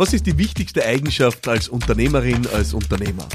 Was 0.00 0.14
ist 0.14 0.24
die 0.24 0.38
wichtigste 0.38 0.82
Eigenschaft 0.82 1.46
als 1.46 1.68
Unternehmerin, 1.68 2.46
als 2.54 2.72
Unternehmer? 2.72 3.28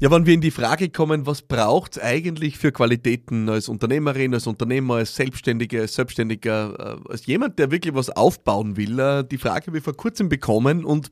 Ja, 0.00 0.10
wenn 0.10 0.26
wir 0.26 0.34
in 0.34 0.42
die 0.42 0.50
Frage 0.50 0.90
kommen, 0.90 1.24
was 1.24 1.40
braucht 1.40 1.96
es 1.96 2.02
eigentlich 2.02 2.58
für 2.58 2.72
Qualitäten 2.72 3.48
als 3.48 3.70
Unternehmerin, 3.70 4.34
als 4.34 4.46
Unternehmer, 4.46 4.96
als 4.96 5.16
Selbstständige, 5.16 5.80
als 5.80 5.94
Selbstständiger, 5.94 6.98
äh, 7.06 7.10
als 7.10 7.24
jemand, 7.24 7.58
der 7.58 7.70
wirklich 7.70 7.94
was 7.94 8.10
aufbauen 8.10 8.76
will, 8.76 8.98
äh, 8.98 9.24
die 9.24 9.38
Frage 9.38 9.68
habe 9.68 9.78
ich 9.78 9.84
vor 9.84 9.96
kurzem 9.96 10.28
bekommen 10.28 10.84
und 10.84 11.10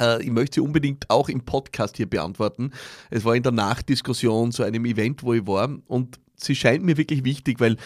äh, 0.00 0.22
ich 0.22 0.30
möchte 0.30 0.54
sie 0.54 0.60
unbedingt 0.62 1.10
auch 1.10 1.28
im 1.28 1.44
Podcast 1.44 1.98
hier 1.98 2.08
beantworten. 2.08 2.70
Es 3.10 3.26
war 3.26 3.36
in 3.36 3.42
der 3.42 3.52
Nachdiskussion 3.52 4.52
zu 4.52 4.62
einem 4.62 4.86
Event, 4.86 5.22
wo 5.22 5.34
ich 5.34 5.46
war 5.46 5.68
und 5.86 6.18
sie 6.34 6.56
scheint 6.56 6.82
mir 6.82 6.96
wirklich 6.96 7.26
wichtig, 7.26 7.60
weil 7.60 7.76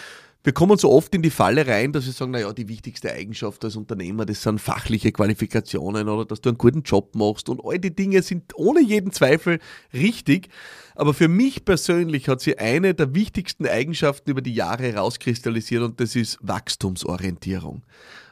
wir 0.49 0.55
kommen 0.55 0.79
so 0.79 0.91
oft 0.91 1.15
in 1.15 1.21
die 1.21 1.29
Falle 1.29 1.67
rein, 1.67 1.93
dass 1.93 2.07
wir 2.07 2.13
sagen, 2.15 2.31
naja, 2.31 2.51
die 2.55 2.69
wichtigste 2.69 3.13
Eigenschaft 3.13 3.63
als 3.67 3.77
Unternehmer, 3.77 4.25
das 4.25 4.43
sind 4.43 4.63
fachliche 4.63 5.13
Qualifikationen 5.13 6.09
oder 6.09 6.25
dass 6.25 6.41
du 6.41 6.49
einen 6.49 6.57
guten 6.57 6.85
Job 6.85 7.15
machst 7.15 7.51
und 7.51 7.61
all 7.63 7.79
die 7.79 7.95
Dinge 7.95 8.23
sind 8.23 8.57
ohne 8.57 8.81
jeden 8.81 9.13
Zweifel 9.13 9.59
richtig. 9.93 10.49
Aber 10.95 11.13
für 11.13 11.29
mich 11.29 11.67
persönlich 11.67 12.31
hat 12.31 12.41
sie 12.41 12.57
eine 12.57 12.95
der 12.95 13.15
wichtigsten 13.15 13.67
Eigenschaften 13.67 14.31
über 14.31 14.41
die 14.41 14.55
Jahre 14.55 14.95
rauskristallisiert 14.95 15.83
und 15.83 16.01
das 16.01 16.17
ist 16.17 16.39
Wachstumsorientierung. 16.41 17.83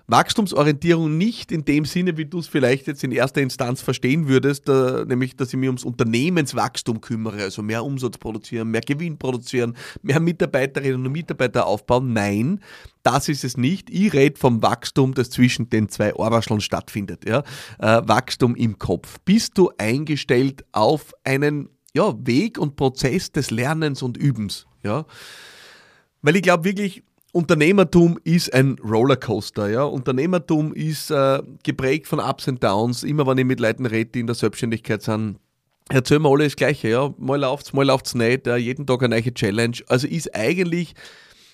Wachstumsorientierung 0.09 1.19
nicht 1.19 1.51
in 1.51 1.65
dem 1.65 1.85
Sinne, 1.85 2.17
wie 2.17 2.27
du 2.27 2.39
es 2.39 2.47
vielleicht 2.47 2.87
jetzt 2.87 3.03
in 3.03 3.11
erster 3.11 3.41
Instanz 3.41 3.83
verstehen 3.83 4.29
würdest, 4.29 4.69
äh, 4.69 5.05
nämlich, 5.05 5.37
dass 5.37 5.49
ich 5.49 5.59
mich 5.59 5.69
ums 5.69 5.85
Unternehmenswachstum 5.85 7.01
kümmere, 7.01 7.43
also 7.43 7.63
mehr 7.63 7.85
Umsatz 7.85 8.17
produzieren, 8.19 8.71
mehr 8.71 8.83
Gewinn 8.83 9.19
produzieren, 9.19 9.77
mehr 10.03 10.21
Mitarbeiterinnen 10.21 11.05
und 11.05 11.13
Mitarbeiter 11.13 11.67
aufbauen. 11.67 12.13
Nein, 12.13 12.61
das 13.03 13.29
ist 13.29 13.43
es 13.43 13.57
nicht. 13.57 13.91
Ich 13.91 14.13
rede 14.13 14.39
vom 14.39 14.63
Wachstum, 14.63 15.15
das 15.15 15.31
zwischen 15.31 15.71
den 15.71 15.89
zwei 15.89 16.15
Ohrwascheln 16.15 16.61
stattfindet. 16.61 17.29
Ja? 17.29 17.43
Äh, 17.79 18.03
Wachstum 18.07 18.55
im 18.55 18.79
Kopf. 18.79 19.19
Bist 19.25 19.59
du 19.59 19.71
eingestellt 19.77 20.65
auf 20.71 21.13
einen 21.25 21.69
ja, 21.95 22.15
Weg 22.19 22.59
und 22.59 22.77
Prozess 22.77 23.33
des 23.33 23.51
Lernens 23.51 24.03
und 24.03 24.17
Übens? 24.17 24.67
Ja? 24.85 25.05
Weil 26.23 26.37
ich 26.37 26.43
glaube 26.43 26.65
wirklich, 26.65 27.03
Unternehmertum 27.37 28.19
ist 28.25 28.55
ein 28.55 28.79
Rollercoaster. 28.83 29.69
Ja? 29.69 29.85
Unternehmertum 29.85 30.73
ist 30.73 31.11
äh, 31.11 31.43
geprägt 31.63 32.07
von 32.07 32.19
Ups 32.19 32.49
und 32.49 32.65
Downs. 32.65 33.03
Immer 33.03 33.27
wenn 33.27 33.37
ich 33.37 33.45
mit 33.45 33.61
Leuten 33.61 33.85
rede, 33.85 34.11
die 34.11 34.21
in 34.21 34.27
der 34.27 34.35
Selbstständigkeit 34.35 35.03
sind, 35.03 35.39
erzählen 35.91 36.23
wir 36.23 36.31
alle 36.31 36.45
das 36.45 36.57
Gleiche. 36.57 36.89
Ja? 36.89 37.13
Mal 37.19 37.39
läuft's, 37.39 37.75
mal 37.75 37.85
läuft's 37.85 38.15
nicht. 38.15 38.47
Äh, 38.47 38.57
jeden 38.57 38.87
Tag 38.87 39.03
eine 39.03 39.21
neue 39.21 39.35
Challenge. 39.35 39.77
Also 39.87 40.07
ist 40.07 40.35
eigentlich 40.35 40.95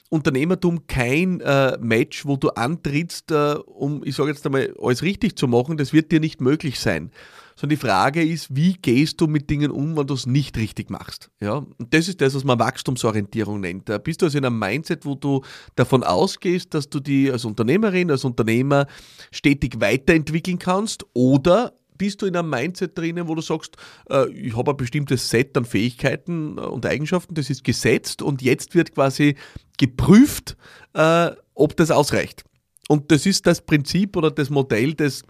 Unternehmertum 0.08 0.86
kein 0.86 1.40
äh, 1.40 1.76
Match, 1.80 2.26
wo 2.26 2.36
du 2.36 2.50
antrittst, 2.50 3.32
äh, 3.32 3.56
um, 3.66 4.04
ich 4.04 4.14
sage 4.14 4.30
jetzt 4.30 4.46
einmal, 4.46 4.72
alles 4.80 5.02
richtig 5.02 5.36
zu 5.36 5.48
machen. 5.48 5.78
Das 5.78 5.92
wird 5.92 6.12
dir 6.12 6.20
nicht 6.20 6.40
möglich 6.40 6.78
sein 6.78 7.10
sondern 7.56 7.76
die 7.78 7.86
Frage 7.86 8.22
ist, 8.22 8.54
wie 8.54 8.74
gehst 8.74 9.20
du 9.20 9.26
mit 9.26 9.48
Dingen 9.50 9.70
um, 9.70 9.96
wenn 9.96 10.06
du 10.06 10.14
es 10.14 10.26
nicht 10.26 10.56
richtig 10.56 10.90
machst? 10.90 11.30
Ja? 11.40 11.54
Und 11.54 11.94
das 11.94 12.08
ist 12.08 12.20
das, 12.20 12.34
was 12.34 12.44
man 12.44 12.58
Wachstumsorientierung 12.58 13.60
nennt. 13.60 13.90
Bist 14.04 14.22
du 14.22 14.26
also 14.26 14.38
in 14.38 14.44
einem 14.44 14.58
Mindset, 14.58 15.04
wo 15.04 15.14
du 15.14 15.42
davon 15.74 16.02
ausgehst, 16.02 16.74
dass 16.74 16.88
du 16.88 17.00
die 17.00 17.30
als 17.30 17.44
Unternehmerin, 17.44 18.10
als 18.10 18.24
Unternehmer 18.24 18.86
stetig 19.30 19.80
weiterentwickeln 19.80 20.58
kannst 20.58 21.04
oder 21.14 21.72
bist 21.98 22.20
du 22.20 22.26
in 22.26 22.36
einem 22.36 22.50
Mindset 22.50 22.98
drinnen, 22.98 23.28
wo 23.28 23.34
du 23.36 23.42
sagst, 23.42 23.76
äh, 24.10 24.28
ich 24.32 24.56
habe 24.56 24.72
ein 24.72 24.76
bestimmtes 24.76 25.30
Set 25.30 25.56
an 25.56 25.64
Fähigkeiten 25.64 26.58
und 26.58 26.84
Eigenschaften, 26.84 27.34
das 27.34 27.48
ist 27.48 27.62
gesetzt 27.62 28.22
und 28.22 28.42
jetzt 28.42 28.74
wird 28.74 28.92
quasi 28.92 29.36
geprüft, 29.78 30.56
äh, 30.94 31.30
ob 31.54 31.76
das 31.76 31.92
ausreicht. 31.92 32.42
Und 32.88 33.12
das 33.12 33.24
ist 33.26 33.46
das 33.46 33.60
Prinzip 33.60 34.16
oder 34.16 34.30
das 34.30 34.50
Modell 34.50 34.94
des 34.94 35.22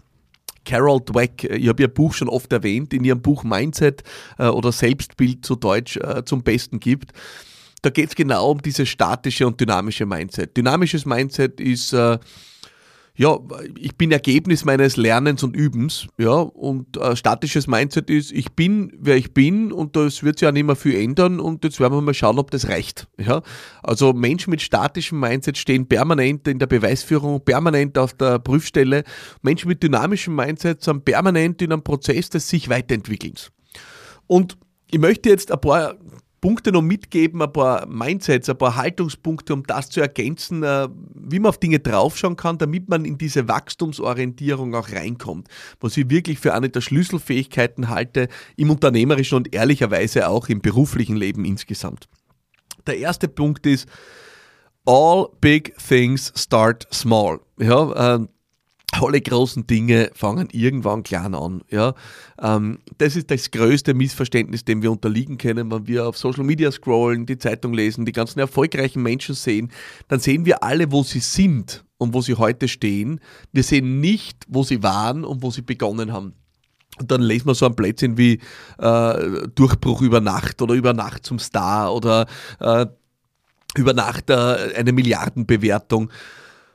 Carol 0.65 1.01
Dweck, 1.01 1.43
ich 1.43 1.67
habe 1.67 1.83
ihr 1.83 1.87
Buch 1.87 2.13
schon 2.13 2.29
oft 2.29 2.51
erwähnt, 2.53 2.93
in 2.93 3.03
ihrem 3.03 3.21
Buch 3.21 3.43
Mindset 3.43 4.03
äh, 4.37 4.47
oder 4.47 4.71
Selbstbild 4.71 5.45
zu 5.45 5.55
Deutsch 5.55 5.97
äh, 5.97 6.23
zum 6.25 6.43
Besten 6.43 6.79
gibt. 6.79 7.11
Da 7.81 7.89
geht 7.89 8.09
es 8.09 8.15
genau 8.15 8.51
um 8.51 8.61
dieses 8.61 8.87
statische 8.87 9.45
und 9.45 9.59
dynamische 9.59 10.05
Mindset. 10.05 10.55
Dynamisches 10.55 11.05
Mindset 11.05 11.59
ist 11.59 11.91
äh, 11.93 12.17
ja, 13.15 13.37
ich 13.77 13.95
bin 13.95 14.11
Ergebnis 14.11 14.65
meines 14.65 14.97
Lernens 14.97 15.43
und 15.43 15.55
Übens, 15.55 16.07
ja, 16.17 16.31
und 16.33 16.97
äh, 16.97 17.15
statisches 17.15 17.67
Mindset 17.67 18.09
ist, 18.09 18.31
ich 18.31 18.53
bin, 18.53 18.91
wer 18.97 19.15
ich 19.17 19.35
bin 19.35 19.71
und 19.71 19.95
das 19.95 20.23
wird 20.23 20.39
sich 20.39 20.47
ja 20.47 20.51
nicht 20.51 20.65
mehr 20.65 20.75
viel 20.75 20.95
ändern 20.95 21.39
und 21.39 21.63
jetzt 21.63 21.79
werden 21.79 21.93
wir 21.93 22.01
mal 22.01 22.15
schauen, 22.15 22.39
ob 22.39 22.49
das 22.49 22.69
reicht, 22.69 23.07
ja. 23.19 23.43
Also 23.83 24.13
Menschen 24.13 24.49
mit 24.49 24.63
statischem 24.63 25.19
Mindset 25.19 25.59
stehen 25.59 25.87
permanent 25.87 26.47
in 26.47 26.57
der 26.57 26.65
Beweisführung, 26.65 27.45
permanent 27.45 27.99
auf 27.99 28.13
der 28.13 28.39
Prüfstelle. 28.39 29.03
Menschen 29.43 29.67
mit 29.67 29.83
dynamischem 29.83 30.35
Mindset 30.35 30.81
sind 30.81 31.05
permanent 31.05 31.61
in 31.61 31.71
einem 31.71 31.83
Prozess 31.83 32.31
des 32.31 32.49
sich 32.49 32.67
Weiterentwickelns. 32.69 33.51
Und 34.25 34.57
ich 34.89 34.99
möchte 34.99 35.29
jetzt 35.29 35.51
ein 35.51 35.61
paar 35.61 35.95
Punkte 36.43 36.73
noch 36.73 36.81
mitgeben, 36.81 37.41
ein 37.41 37.53
paar 37.53 37.87
Mindsets, 37.87 38.49
ein 38.49 38.57
paar 38.57 38.75
Haltungspunkte, 38.75 39.53
um 39.53 39.63
das 39.65 39.89
zu 39.89 40.01
ergänzen, 40.01 40.61
äh, 40.61 40.89
wie 41.15 41.39
man 41.39 41.47
auf 41.47 41.57
Dinge 41.57 41.79
draufschauen 41.79 42.35
kann, 42.35 42.57
damit 42.57 42.89
man 42.89 43.05
in 43.05 43.17
diese 43.17 43.47
Wachstumsorientierung 43.47 44.75
auch 44.75 44.91
reinkommt. 44.91 45.47
Was 45.79 45.95
ich 45.95 46.09
wirklich 46.09 46.39
für 46.39 46.53
eine 46.53 46.67
der 46.67 46.81
Schlüsselfähigkeiten 46.81 47.87
halte, 47.87 48.27
im 48.57 48.71
unternehmerischen 48.71 49.37
und 49.37 49.55
ehrlicherweise 49.55 50.27
auch 50.27 50.49
im 50.49 50.59
beruflichen 50.59 51.15
Leben 51.15 51.45
insgesamt. 51.45 52.09
Der 52.87 52.97
erste 52.97 53.29
Punkt 53.29 53.65
ist, 53.65 53.87
all 54.85 55.29
big 55.39 55.73
things 55.77 56.33
start 56.35 56.85
small. 56.93 57.39
Ja, 57.57 58.15
äh, 58.15 58.27
alle 59.01 59.21
großen 59.21 59.65
Dinge 59.67 60.11
fangen 60.13 60.49
irgendwann 60.51 61.03
klein 61.03 61.35
an. 61.35 61.61
Ja? 61.69 61.93
Ähm, 62.41 62.79
das 62.97 63.15
ist 63.15 63.31
das 63.31 63.51
größte 63.51 63.93
Missverständnis, 63.93 64.65
dem 64.65 64.81
wir 64.81 64.91
unterliegen 64.91 65.37
können, 65.37 65.71
wenn 65.71 65.87
wir 65.87 66.07
auf 66.07 66.17
Social 66.17 66.43
Media 66.43 66.71
scrollen, 66.71 67.25
die 67.25 67.37
Zeitung 67.37 67.73
lesen, 67.73 68.05
die 68.05 68.11
ganzen 68.11 68.39
erfolgreichen 68.39 69.01
Menschen 69.01 69.35
sehen, 69.35 69.71
dann 70.07 70.19
sehen 70.19 70.45
wir 70.45 70.63
alle, 70.63 70.91
wo 70.91 71.03
sie 71.03 71.19
sind 71.19 71.83
und 71.97 72.13
wo 72.13 72.21
sie 72.21 72.35
heute 72.35 72.67
stehen. 72.67 73.19
Wir 73.51 73.63
sehen 73.63 73.99
nicht, 73.99 74.45
wo 74.47 74.63
sie 74.63 74.83
waren 74.83 75.23
und 75.23 75.41
wo 75.41 75.51
sie 75.51 75.61
begonnen 75.61 76.11
haben. 76.11 76.33
Und 76.99 77.09
dann 77.09 77.21
lesen 77.21 77.47
wir 77.47 77.55
so 77.55 77.65
ein 77.65 77.75
Plätzchen 77.75 78.17
wie 78.17 78.39
äh, 78.77 79.47
Durchbruch 79.55 80.01
über 80.01 80.21
Nacht 80.21 80.61
oder 80.61 80.75
über 80.75 80.93
Nacht 80.93 81.25
zum 81.25 81.39
Star 81.39 81.93
oder 81.93 82.27
äh, 82.59 82.85
über 83.75 83.93
Nacht 83.93 84.29
äh, 84.29 84.73
eine 84.75 84.91
Milliardenbewertung. 84.91 86.11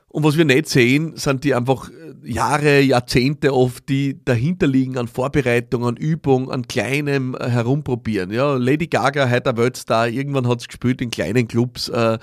Und 0.09 0.23
was 0.23 0.37
wir 0.37 0.45
nicht 0.45 0.67
sehen, 0.67 1.15
sind 1.15 1.43
die 1.43 1.53
einfach 1.53 1.89
äh, 1.89 2.08
Jahre, 2.23 2.81
Jahrzehnte 2.81 3.53
oft, 3.53 3.89
die 3.89 4.23
dahinter 4.23 4.67
liegen 4.67 4.97
an 4.97 5.07
Vorbereitung, 5.07 5.85
an 5.85 5.97
Übung, 5.97 6.51
an 6.51 6.67
kleinem 6.67 7.35
äh, 7.35 7.49
Herumprobieren. 7.49 8.31
Ja, 8.31 8.55
Lady 8.55 8.87
Gaga, 8.87 9.29
heute 9.29 9.57
Weltstar, 9.57 10.07
irgendwann 10.07 10.47
hat 10.47 10.61
sie 10.61 10.67
gespielt 10.67 11.01
in 11.01 11.11
kleinen 11.11 11.47
Clubs, 11.47 11.89
äh, 11.89 12.17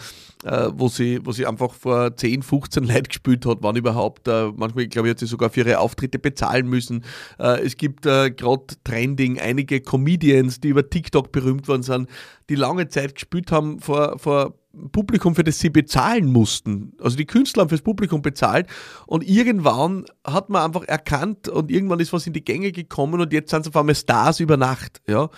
äh, 0.44 0.68
wo, 0.74 0.88
sie, 0.88 1.20
wo 1.24 1.32
sie 1.32 1.46
einfach 1.46 1.72
vor 1.72 2.14
10, 2.16 2.42
15 2.42 2.84
Leuten 2.88 3.08
gespielt 3.08 3.46
hat, 3.46 3.58
wann 3.60 3.76
überhaupt. 3.76 4.28
Äh, 4.28 4.52
manchmal, 4.54 4.86
glaube 4.88 5.08
ich, 5.08 5.12
hat 5.12 5.18
sie 5.18 5.26
sogar 5.26 5.50
für 5.50 5.60
ihre 5.60 5.78
Auftritte 5.78 6.18
bezahlen 6.18 6.68
müssen. 6.68 7.04
Äh, 7.38 7.64
es 7.64 7.76
gibt 7.76 8.02
gerade 8.02 8.64
Trending 8.84 9.38
einige 9.38 9.80
Comedians, 9.80 10.60
die 10.60 10.68
über 10.68 10.88
TikTok 10.88 11.32
berühmt 11.32 11.68
worden 11.68 11.82
sind, 11.82 12.08
die 12.48 12.54
lange 12.54 12.88
Zeit 12.88 13.14
gespielt 13.14 13.50
haben 13.50 13.80
vor, 13.80 14.18
vor 14.18 14.54
Publikum, 14.92 15.34
für 15.34 15.44
das 15.44 15.58
sie 15.58 15.70
bezahlen 15.70 16.32
mussten. 16.32 16.92
Also 17.00 17.16
die 17.16 17.26
Künstler 17.26 17.62
haben 17.62 17.68
fürs 17.68 17.82
Publikum 17.82 18.22
bezahlt 18.22 18.66
und 19.06 19.28
irgendwann 19.28 20.04
hat 20.24 20.50
man 20.50 20.62
einfach 20.62 20.84
erkannt 20.84 21.48
und 21.48 21.70
irgendwann 21.70 22.00
ist 22.00 22.12
was 22.12 22.26
in 22.26 22.32
die 22.32 22.44
Gänge 22.44 22.72
gekommen 22.72 23.20
und 23.20 23.32
jetzt 23.32 23.50
sind 23.50 23.64
sie 23.64 23.70
auf 23.70 23.76
einmal 23.76 23.94
Stars 23.94 24.40
über 24.40 24.56
Nacht. 24.56 25.00
Ja. 25.06 25.30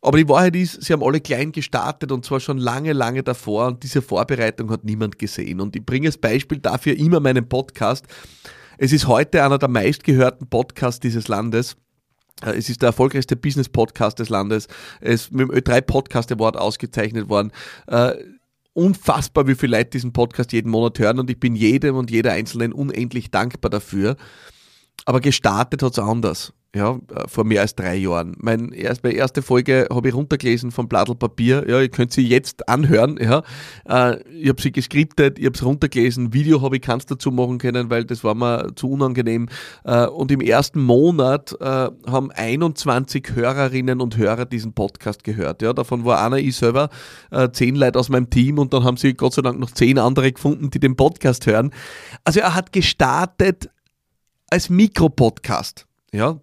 Aber 0.00 0.18
die 0.18 0.28
Wahrheit 0.28 0.54
ist, 0.56 0.82
sie 0.82 0.92
haben 0.92 1.02
alle 1.02 1.20
klein 1.20 1.50
gestartet 1.52 2.12
und 2.12 2.24
zwar 2.24 2.40
schon 2.40 2.58
lange, 2.58 2.92
lange 2.92 3.22
davor 3.22 3.68
und 3.68 3.82
diese 3.82 4.02
Vorbereitung 4.02 4.70
hat 4.70 4.84
niemand 4.84 5.18
gesehen. 5.18 5.60
Und 5.60 5.76
ich 5.76 5.84
bringe 5.84 6.08
als 6.08 6.18
Beispiel 6.18 6.58
dafür 6.58 6.96
immer 6.96 7.20
meinen 7.20 7.48
Podcast. 7.48 8.06
Es 8.76 8.92
ist 8.92 9.06
heute 9.06 9.42
einer 9.42 9.58
der 9.58 9.68
meistgehörten 9.68 10.48
Podcasts 10.48 11.00
dieses 11.00 11.28
Landes. 11.28 11.76
Es 12.42 12.68
ist 12.68 12.82
der 12.82 12.88
erfolgreichste 12.88 13.36
Business-Podcast 13.36 14.18
des 14.18 14.28
Landes. 14.28 14.66
Es 15.00 15.22
ist 15.22 15.32
mit 15.32 15.48
dem 15.48 15.56
Ö3 15.56 15.80
Podcast 15.80 16.32
Award 16.32 16.56
ausgezeichnet 16.56 17.28
worden. 17.28 17.52
Unfassbar, 18.74 19.46
wie 19.46 19.54
viele 19.54 19.78
Leute 19.78 19.90
diesen 19.90 20.12
Podcast 20.12 20.52
jeden 20.52 20.70
Monat 20.70 20.98
hören 20.98 21.18
und 21.18 21.30
ich 21.30 21.40
bin 21.40 21.54
jedem 21.54 21.96
und 21.96 22.10
jeder 22.10 22.32
Einzelnen 22.32 22.72
unendlich 22.72 23.30
dankbar 23.30 23.70
dafür. 23.70 24.16
Aber 25.06 25.20
gestartet 25.20 25.82
hat 25.82 25.92
es 25.92 25.98
anders 25.98 26.52
ja, 26.74 26.98
äh, 27.14 27.28
vor 27.28 27.44
mehr 27.44 27.60
als 27.60 27.76
drei 27.76 27.94
Jahren. 27.94 28.34
Mein 28.38 28.72
erst, 28.72 29.04
meine 29.04 29.14
erste 29.14 29.42
Folge 29.42 29.86
habe 29.90 30.08
ich 30.08 30.14
runtergelesen 30.14 30.72
von 30.72 30.88
Bladel 30.88 31.14
Papier. 31.14 31.64
Ja, 31.68 31.80
ihr 31.80 31.88
könnt 31.88 32.12
sie 32.12 32.26
jetzt 32.26 32.68
anhören. 32.68 33.18
Ja. 33.20 33.42
Äh, 33.88 34.20
ich 34.32 34.48
habe 34.48 34.60
sie 34.60 34.72
geskriptet, 34.72 35.38
ich 35.38 35.46
habe 35.46 35.54
es 35.54 35.64
runtergelesen. 35.64 36.34
Video 36.34 36.62
habe 36.62 36.76
ich 36.76 36.82
keins 36.82 37.06
dazu 37.06 37.30
machen 37.30 37.58
können, 37.58 37.90
weil 37.90 38.04
das 38.04 38.24
war 38.24 38.34
mir 38.34 38.74
zu 38.74 38.90
unangenehm. 38.90 39.48
Äh, 39.84 40.06
und 40.06 40.32
im 40.32 40.40
ersten 40.40 40.82
Monat 40.82 41.54
haben 41.60 42.30
21 42.32 43.34
Hörerinnen 43.34 44.00
und 44.00 44.16
Hörer 44.16 44.44
diesen 44.44 44.72
Podcast 44.72 45.22
gehört. 45.22 45.62
Ja, 45.62 45.72
davon 45.72 46.04
war 46.04 46.24
einer 46.24 46.38
ich 46.38 46.56
selber, 46.56 46.88
zehn 47.52 47.76
Leute 47.76 47.98
aus 47.98 48.08
meinem 48.08 48.30
Team 48.30 48.58
und 48.58 48.72
dann 48.72 48.84
haben 48.84 48.96
sie 48.96 49.14
Gott 49.14 49.34
sei 49.34 49.42
Dank 49.42 49.58
noch 49.58 49.70
zehn 49.70 49.98
andere 49.98 50.32
gefunden, 50.32 50.70
die 50.70 50.80
den 50.80 50.96
Podcast 50.96 51.46
hören. 51.46 51.70
Also 52.24 52.40
er 52.40 52.54
hat 52.54 52.72
gestartet 52.72 53.70
als 54.50 54.68
Mikropodcast. 54.68 55.86
Ja, 56.12 56.40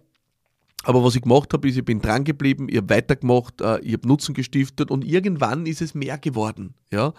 aber 0.84 1.04
was 1.04 1.14
ich 1.14 1.22
gemacht 1.22 1.52
habe, 1.52 1.68
ist, 1.68 1.76
ich 1.76 1.84
bin 1.84 2.00
dran 2.00 2.24
geblieben, 2.24 2.68
ich 2.68 2.78
habe 2.78 2.90
weitergemacht, 2.90 3.60
äh, 3.60 3.80
ich 3.80 3.92
habe 3.94 4.08
Nutzen 4.08 4.34
gestiftet 4.34 4.90
und 4.90 5.04
irgendwann 5.04 5.66
ist 5.66 5.82
es 5.82 5.94
mehr 5.94 6.18
geworden. 6.18 6.74
Ja? 6.90 7.12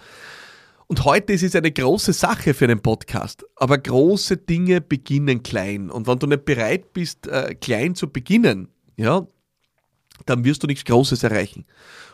Und 0.87 1.05
heute 1.05 1.33
ist 1.33 1.43
es 1.43 1.55
eine 1.55 1.71
große 1.71 2.13
Sache 2.13 2.53
für 2.53 2.65
einen 2.65 2.81
Podcast. 2.81 3.45
Aber 3.55 3.77
große 3.77 4.37
Dinge 4.37 4.81
beginnen 4.81 5.41
klein. 5.43 5.89
Und 5.89 6.07
wenn 6.07 6.19
du 6.19 6.27
nicht 6.27 6.45
bereit 6.45 6.93
bist, 6.93 7.27
äh, 7.27 7.55
klein 7.55 7.95
zu 7.95 8.09
beginnen, 8.09 8.67
ja, 8.97 9.25
dann 10.25 10.45
wirst 10.45 10.63
du 10.63 10.67
nichts 10.67 10.85
Großes 10.85 11.23
erreichen. 11.23 11.65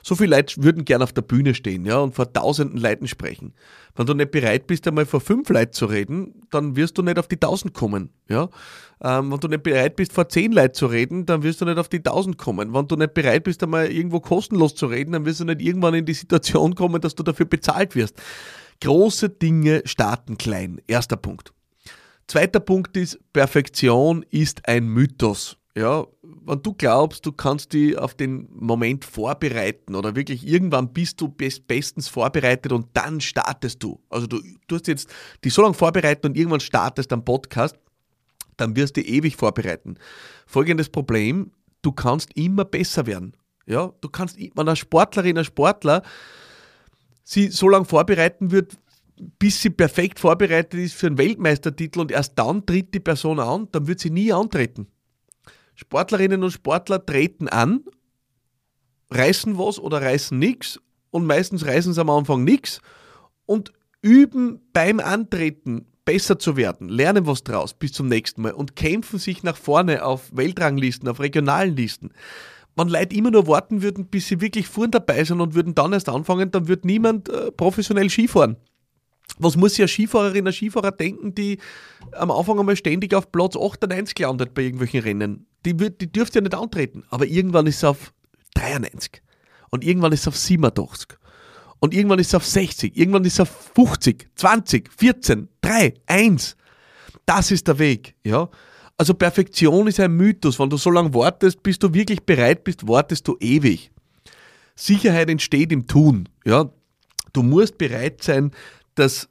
So 0.01 0.15
viele 0.15 0.35
Leute 0.35 0.63
würden 0.63 0.85
gerne 0.85 1.03
auf 1.03 1.13
der 1.13 1.21
Bühne 1.21 1.53
stehen 1.53 1.85
ja, 1.85 1.97
und 1.99 2.15
vor 2.15 2.31
tausenden 2.31 2.79
Leuten 2.79 3.07
sprechen. 3.07 3.53
Wenn 3.95 4.05
du 4.05 4.13
nicht 4.13 4.31
bereit 4.31 4.67
bist, 4.67 4.87
einmal 4.87 5.05
vor 5.05 5.19
fünf 5.19 5.49
Leuten 5.49 5.73
zu 5.73 5.85
reden, 5.85 6.43
dann 6.49 6.75
wirst 6.75 6.97
du 6.97 7.01
nicht 7.01 7.19
auf 7.19 7.27
die 7.27 7.37
tausend 7.37 7.73
kommen. 7.73 8.09
Ja? 8.29 8.49
Ähm, 9.03 9.31
wenn 9.31 9.39
du 9.39 9.47
nicht 9.47 9.63
bereit 9.63 9.95
bist, 9.95 10.13
vor 10.13 10.29
zehn 10.29 10.51
Leuten 10.51 10.73
zu 10.73 10.87
reden, 10.87 11.25
dann 11.25 11.43
wirst 11.43 11.61
du 11.61 11.65
nicht 11.65 11.77
auf 11.77 11.89
die 11.89 12.01
tausend 12.01 12.37
kommen. 12.37 12.73
Wenn 12.73 12.87
du 12.87 12.95
nicht 12.95 13.13
bereit 13.13 13.43
bist, 13.43 13.61
einmal 13.61 13.91
irgendwo 13.91 14.19
kostenlos 14.19 14.75
zu 14.75 14.87
reden, 14.87 15.11
dann 15.11 15.25
wirst 15.25 15.41
du 15.41 15.45
nicht 15.45 15.61
irgendwann 15.61 15.93
in 15.93 16.05
die 16.05 16.13
Situation 16.13 16.75
kommen, 16.75 17.01
dass 17.01 17.15
du 17.15 17.23
dafür 17.23 17.45
bezahlt 17.45 17.95
wirst. 17.95 18.15
Große 18.81 19.29
Dinge 19.29 19.81
starten 19.85 20.37
klein. 20.37 20.81
Erster 20.87 21.17
Punkt. 21.17 21.53
Zweiter 22.27 22.59
Punkt 22.59 22.95
ist, 22.95 23.19
Perfektion 23.33 24.23
ist 24.29 24.67
ein 24.67 24.87
Mythos. 24.87 25.58
Ja, 25.77 26.07
wenn 26.23 26.61
du 26.63 26.73
glaubst, 26.73 27.25
du 27.25 27.31
kannst 27.31 27.73
dich 27.73 27.97
auf 27.97 28.15
den 28.15 28.49
Moment 28.51 29.05
vorbereiten 29.05 29.95
oder 29.95 30.15
wirklich 30.15 30.47
irgendwann 30.47 30.91
bist 30.91 31.21
du 31.21 31.27
best, 31.27 31.67
bestens 31.67 32.07
vorbereitet 32.07 32.71
und 32.71 32.87
dann 32.93 33.21
startest 33.21 33.83
du. 33.83 34.01
Also 34.09 34.25
du, 34.25 34.41
hast 34.71 34.87
jetzt 34.87 35.09
die 35.43 35.49
so 35.49 35.61
lange 35.61 35.75
vorbereitet 35.75 36.25
und 36.25 36.35
irgendwann 36.35 36.59
startest 36.59 37.13
am 37.13 37.23
Podcast, 37.23 37.77
dann 38.57 38.75
wirst 38.75 38.97
du 38.97 39.01
ewig 39.01 39.35
vorbereiten. 39.35 39.95
Folgendes 40.47 40.89
Problem, 40.89 41.51
du 41.83 41.91
kannst 41.91 42.35
immer 42.35 42.65
besser 42.65 43.05
werden. 43.05 43.37
Ja, 43.67 43.93
du 44.01 44.09
kannst, 44.09 44.37
wenn 44.39 44.67
eine 44.67 44.75
Sportlerin, 44.75 45.37
ein 45.37 45.45
Sportler 45.45 46.01
sie 47.23 47.49
so 47.49 47.69
lange 47.69 47.85
vorbereiten 47.85 48.49
wird, 48.49 48.75
bis 49.37 49.61
sie 49.61 49.69
perfekt 49.69 50.19
vorbereitet 50.19 50.79
ist 50.79 50.95
für 50.95 51.07
einen 51.07 51.19
Weltmeistertitel 51.19 51.99
und 51.99 52.11
erst 52.11 52.39
dann 52.39 52.65
tritt 52.65 52.93
die 52.93 52.99
Person 52.99 53.39
an, 53.39 53.67
dann 53.71 53.87
wird 53.87 53.99
sie 53.99 54.09
nie 54.09 54.33
antreten. 54.33 54.87
Sportlerinnen 55.79 56.43
und 56.43 56.51
Sportler 56.51 57.05
treten 57.05 57.47
an, 57.47 57.85
reißen 59.11 59.57
was 59.57 59.79
oder 59.79 60.01
reißen 60.01 60.37
nichts 60.37 60.77
und 61.09 61.25
meistens 61.25 61.65
reißen 61.65 61.93
sie 61.93 62.01
am 62.01 62.09
Anfang 62.09 62.43
nichts 62.43 62.81
und 63.45 63.71
üben 64.01 64.59
beim 64.73 64.99
Antreten 64.99 65.85
besser 66.03 66.37
zu 66.37 66.57
werden, 66.57 66.89
lernen 66.89 67.27
was 67.27 67.45
draus 67.45 67.73
bis 67.73 67.93
zum 67.93 68.09
nächsten 68.09 68.41
Mal 68.41 68.51
und 68.51 68.75
kämpfen 68.75 69.19
sich 69.19 69.41
nach 69.41 69.55
vorne 69.55 70.03
auf 70.03 70.29
Weltranglisten, 70.35 71.07
auf 71.07 71.21
regionalen 71.21 71.77
Listen. 71.77 72.11
Wenn 72.75 72.89
Leute 72.89 73.15
immer 73.15 73.31
nur 73.31 73.47
warten 73.47 73.81
würden, 73.81 74.07
bis 74.07 74.27
sie 74.27 74.41
wirklich 74.41 74.67
vorn 74.67 74.91
dabei 74.91 75.23
sind 75.23 75.39
und 75.39 75.55
würden 75.55 75.75
dann 75.75 75.93
erst 75.93 76.09
anfangen, 76.09 76.51
dann 76.51 76.67
würde 76.67 76.87
niemand 76.87 77.29
äh, 77.29 77.53
professionell 77.53 78.09
Skifahren 78.09 78.57
was 79.37 79.55
muss 79.55 79.73
sich 79.73 79.81
eine 79.81 79.87
Skifahrerin, 79.87 80.47
ein 80.47 80.53
Skifahrer 80.53 80.91
denken, 80.91 81.35
die 81.35 81.59
am 82.13 82.31
Anfang 82.31 82.59
einmal 82.59 82.75
ständig 82.75 83.13
auf 83.13 83.31
Platz 83.31 83.55
98 83.55 84.17
landet 84.19 84.53
bei 84.53 84.63
irgendwelchen 84.63 85.01
Rennen? 85.01 85.45
Die, 85.65 85.79
wird, 85.79 86.01
die 86.01 86.11
dürfte 86.11 86.39
ja 86.39 86.41
nicht 86.41 86.55
antreten. 86.55 87.03
Aber 87.09 87.25
irgendwann 87.25 87.67
ist 87.67 87.77
es 87.77 87.83
auf 87.83 88.13
93. 88.55 89.21
Und 89.69 89.83
irgendwann 89.83 90.11
ist 90.11 90.21
es 90.21 90.27
auf 90.27 90.37
87. 90.37 91.17
Und 91.79 91.93
irgendwann 91.93 92.19
ist 92.19 92.27
es 92.27 92.35
auf 92.35 92.45
60. 92.45 92.97
Irgendwann 92.97 93.23
ist 93.23 93.33
es 93.33 93.39
auf 93.41 93.71
50, 93.75 94.29
20, 94.35 94.89
14, 94.97 95.47
3, 95.61 95.93
1. 96.07 96.57
Das 97.25 97.51
ist 97.51 97.67
der 97.67 97.79
Weg. 97.79 98.15
Ja? 98.23 98.49
Also 98.97 99.13
Perfektion 99.13 99.87
ist 99.87 99.99
ein 99.99 100.11
Mythos. 100.11 100.59
Wenn 100.59 100.69
du 100.69 100.77
so 100.77 100.89
lange 100.89 101.13
wartest, 101.13 101.63
bis 101.63 101.79
du 101.79 101.93
wirklich 101.93 102.23
bereit 102.23 102.63
bist, 102.63 102.87
wartest 102.87 103.27
du 103.27 103.37
ewig. 103.39 103.91
Sicherheit 104.75 105.29
entsteht 105.29 105.71
im 105.71 105.87
Tun. 105.87 106.27
Ja? 106.45 106.69
Du 107.31 107.43
musst 107.43 107.77
bereit 107.77 108.23
sein, 108.23 108.51
dass 108.99 109.29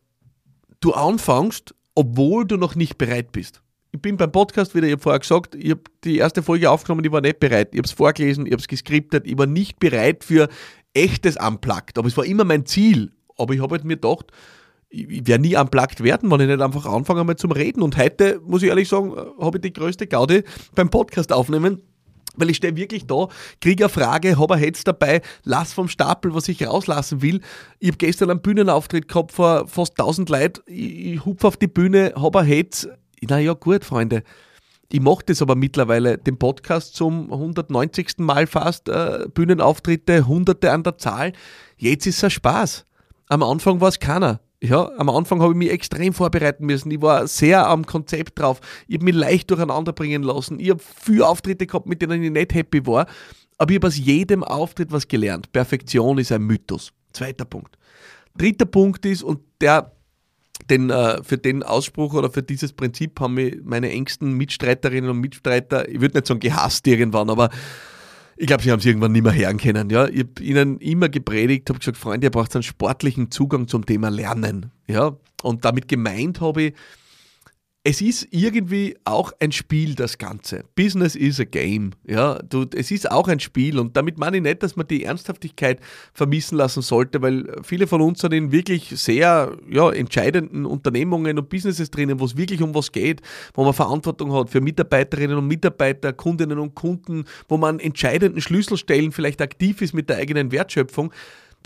du 0.81 0.93
anfängst, 0.93 1.75
obwohl 1.95 2.47
du 2.47 2.57
noch 2.57 2.75
nicht 2.75 2.99
bereit 2.99 3.33
bist. 3.33 3.63
Ich 3.91 4.01
bin 4.01 4.17
beim 4.17 4.31
Podcast 4.31 4.75
wieder, 4.75 4.87
ich 4.87 4.93
habe 4.93 5.03
vorher 5.03 5.19
gesagt, 5.19 5.55
ich 5.55 5.71
habe 5.71 5.83
die 6.05 6.19
erste 6.19 6.43
Folge 6.43 6.71
aufgenommen, 6.71 7.05
ich 7.05 7.13
war 7.13 7.21
nicht 7.21 7.41
bereit. 7.41 7.69
Ich 7.73 7.79
habe 7.79 7.87
es 7.87 7.93
vorgelesen, 7.93 8.47
ich 8.47 8.53
habe 8.53 8.61
es 8.61 8.69
geskriptet, 8.69 9.27
ich 9.27 9.39
war 9.39 9.47
nicht 9.47 9.79
bereit 9.79 10.25
für 10.25 10.49
echtes 10.93 11.37
Unplugged. 11.37 11.99
Aber 11.99 12.07
es 12.07 12.17
war 12.17 12.25
immer 12.25 12.45
mein 12.45 12.67
Ziel. 12.67 13.13
Aber 13.37 13.55
ich 13.55 13.63
habe 13.63 13.73
halt 13.73 13.85
mir 13.85 13.97
gedacht, 13.97 14.27
ich 14.91 15.27
werde 15.27 15.43
nie 15.43 15.57
unplugged 15.57 16.03
werden, 16.03 16.31
wenn 16.31 16.41
ich 16.41 16.49
nicht 16.49 16.61
einfach 16.61 16.87
anfange 16.87 17.25
mal 17.25 17.37
zum 17.37 17.53
Reden. 17.53 17.83
Und 17.83 17.97
heute, 17.97 18.41
muss 18.45 18.63
ich 18.63 18.69
ehrlich 18.69 18.89
sagen, 18.89 19.15
habe 19.41 19.59
ich 19.59 19.63
die 19.63 19.73
größte 19.73 20.07
Gaudi 20.07 20.45
beim 20.75 20.91
Podcast 20.91 21.33
aufnehmen 21.33 21.83
weil 22.39 22.51
ich 22.51 22.57
stehe 22.57 22.77
wirklich 22.77 23.07
da, 23.07 23.29
kriege 23.61 23.85
eine 23.85 23.89
Frage, 23.89 24.39
habe 24.39 24.55
ein 24.55 24.61
Hetz 24.61 24.85
dabei, 24.85 25.21
lass 25.45 25.73
vom 25.73 25.89
Stapel, 25.89 26.35
was 26.35 26.49
ich 26.49 26.67
rauslassen 26.67 27.23
will. 27.23 27.41
Ich 27.79 27.89
habe 27.89 27.99
gestern 27.99 28.31
einen 28.31 28.43
Bühnenauftritt 28.43 29.09
gehabt 29.09 29.33
vor 29.33 29.67
fast 29.69 29.99
1000 29.99 30.29
Leuten. 30.31 30.61
Ich, 30.67 31.15
ich 31.15 31.25
hupfe 31.25 31.47
auf 31.47 31.57
die 31.57 31.67
Bühne, 31.67 32.13
habe 32.17 32.41
ein 32.41 32.47
Hetz. 32.47 32.89
Naja, 33.21 33.53
gut, 33.55 33.85
Freunde. 33.85 34.23
Ich 34.91 35.01
mache 35.01 35.25
das 35.27 35.43
aber 35.43 35.55
mittlerweile, 35.55 36.17
den 36.17 36.39
Podcast 36.39 36.95
zum 36.95 37.31
190. 37.31 38.19
Mal 38.19 38.47
fast, 38.47 38.89
äh, 38.89 39.27
Bühnenauftritte, 39.35 40.27
Hunderte 40.27 40.73
an 40.73 40.83
der 40.83 40.97
Zahl. 40.97 41.33
Jetzt 41.77 42.07
ist 42.07 42.19
es 42.19 42.25
ein 42.25 42.31
Spaß. 42.31 42.87
Am 43.29 43.43
Anfang 43.43 43.83
war 43.83 43.89
es 43.89 43.99
keiner. 43.99 44.41
Ja, 44.61 44.91
am 44.99 45.09
Anfang 45.09 45.41
habe 45.41 45.53
ich 45.53 45.59
mich 45.59 45.71
extrem 45.71 46.13
vorbereiten 46.13 46.67
müssen. 46.67 46.91
Ich 46.91 47.01
war 47.01 47.29
sehr 47.29 47.69
am 47.69 47.87
Konzept 47.87 48.41
drauf. 48.41 48.61
Ich 48.89 48.97
habe 48.97 49.05
mich 49.05 49.15
leicht 49.15 49.51
durcheinander 49.51 49.93
bringen 49.93 50.25
lassen. 50.25 50.59
Ich 50.59 50.71
habe 50.71 50.83
viele 50.83 51.29
Auftritte 51.29 51.67
gehabt, 51.67 51.87
mit 51.87 52.03
denen 52.03 52.23
ich 52.23 52.31
nicht 52.31 52.55
happy 52.55 52.85
war. 52.85 53.07
Aber 53.57 53.71
ich 53.71 53.77
habe 53.77 53.87
aus 53.87 53.97
jedem 53.97 54.43
Auftritt 54.43 54.91
was 54.91 55.07
gelernt. 55.07 55.53
Perfektion 55.53 56.19
ist 56.19 56.33
ein 56.33 56.43
Mythos. 56.43 56.93
Zweiter 57.13 57.45
Punkt. 57.45 57.77
Dritter 58.37 58.67
Punkt 58.67 59.05
ist, 59.07 59.23
und 59.23 59.41
der, 59.61 59.93
den, 60.71 60.91
äh, 60.91 61.23
für 61.23 61.39
den 61.39 61.63
Ausspruch 61.63 62.15
oder 62.15 62.31
für 62.31 62.43
dieses 62.43 62.73
Prinzip 62.73 63.19
haben 63.21 63.35
mich 63.35 63.59
meine 63.63 63.91
engsten 63.91 64.33
Mitstreiterinnen 64.33 65.11
und 65.11 65.19
Mitstreiter, 65.19 65.89
ich 65.89 66.01
würde 66.01 66.19
nicht 66.19 66.27
sagen 66.27 66.41
gehasst 66.41 66.87
irgendwann, 66.87 67.31
aber 67.31 67.51
ich 68.39 68.47
glaube, 68.47 68.63
sie 68.63 68.71
haben 68.71 68.79
es 68.79 68.87
irgendwann 68.87 69.13
nicht 69.13 69.25
mehr 69.25 69.35
hören 69.35 69.59
können. 69.59 69.91
Ja? 69.91 70.07
Ich 70.07 70.21
habe 70.21 70.43
ihnen 70.43 70.79
immer 70.79 71.09
gepredigt, 71.09 71.69
habe 71.69 71.81
gesagt, 71.81 71.99
Freunde, 71.99 72.29
ihr 72.29 72.31
braucht 72.31 72.55
einen 72.55 72.63
sportlichen 72.63 73.31
Zugang 73.31 73.67
zum 73.67 73.85
Thema 73.85 74.11
Lernen. 74.11 74.71
Ja? 74.87 75.17
Und 75.43 75.65
damit 75.65 75.89
gemeint 75.89 76.41
habe 76.41 76.63
ich, 76.63 76.75
es 77.85 78.01
ist 78.01 78.29
irgendwie 78.33 78.97
auch 79.05 79.33
ein 79.41 79.53
Spiel, 79.53 79.95
das 79.95 80.19
Ganze. 80.19 80.65
Business 80.75 81.15
is 81.15 81.41
a 81.41 81.45
game. 81.45 81.93
Ja, 82.07 82.35
du, 82.41 82.67
es 82.75 82.91
ist 82.91 83.11
auch 83.11 83.29
ein 83.29 83.41
Spiel 83.41 83.79
und 83.79 83.97
damit 83.97 84.19
meine 84.19 84.39
ich 84.39 84.43
nicht, 84.43 84.63
dass 84.63 84.77
man 84.77 84.87
die 84.87 85.05
Ernsthaftigkeit 85.05 85.81
vermissen 86.13 86.59
lassen 86.59 86.83
sollte, 86.83 87.23
weil 87.23 87.47
viele 87.63 87.87
von 87.87 88.01
uns 88.01 88.21
sind 88.21 88.35
in 88.35 88.53
wirklich 88.53 88.91
sehr 88.91 89.57
ja, 89.71 89.91
entscheidenden 89.91 90.67
Unternehmungen 90.67 91.39
und 91.39 91.49
Businesses 91.49 91.91
drinnen, 91.91 92.19
wo 92.19 92.25
es 92.25 92.37
wirklich 92.37 92.63
um 92.63 92.75
was 92.75 92.91
geht, 92.91 93.23
wo 93.55 93.65
man 93.65 93.73
Verantwortung 93.73 94.33
hat 94.33 94.51
für 94.51 94.61
Mitarbeiterinnen 94.61 95.39
und 95.39 95.47
Mitarbeiter, 95.47 96.13
Kundinnen 96.13 96.59
und 96.59 96.75
Kunden, 96.75 97.25
wo 97.49 97.57
man 97.59 97.79
entscheidenden 97.79 98.41
Schlüsselstellen 98.41 99.13
vielleicht 99.13 99.41
aktiv 99.41 99.81
ist 99.83 99.95
mit 99.95 100.11
der 100.11 100.17
eigenen 100.17 100.51
Wertschöpfung. 100.51 101.13